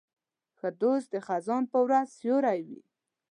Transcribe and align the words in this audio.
ښه 0.57 0.69
دوست 0.81 1.07
د 1.13 1.15
خزان 1.27 1.63
په 1.71 1.77
ورځ 1.85 2.07
سیوری 2.19 2.59
وي. 2.67 2.79